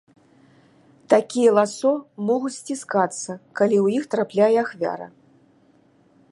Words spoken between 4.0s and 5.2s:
іх трапляе ахвяра.